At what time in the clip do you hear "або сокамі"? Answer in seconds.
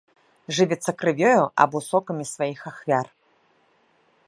1.65-2.25